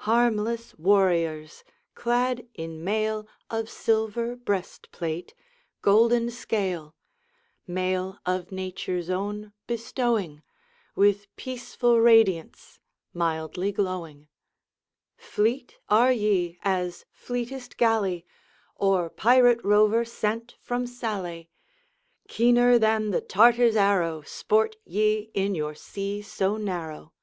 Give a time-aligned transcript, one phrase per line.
[0.00, 5.32] Harmless warriors, clad in mail Of silver breastplate,
[5.80, 6.94] golden scale;
[7.66, 10.42] Mail of Nature's own bestowing,
[10.94, 12.78] With peaceful radiance,
[13.14, 14.28] mildly glowing
[15.16, 18.26] Fleet are ye as fleetest galley
[18.76, 21.48] Or pirate rover sent from Sallee;
[22.28, 27.14] Keener than the Tartar's arrow, Sport ye in your sea so narrow.